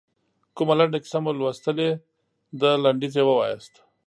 کومه 0.55 0.73
لنډه 0.79 0.97
کیسه 1.03 1.19
مو 1.23 1.31
لوستلې 1.39 1.89
ده 2.59 2.71
لنډیز 2.83 3.13
یې 3.19 3.23
ووایاست. 3.25 3.73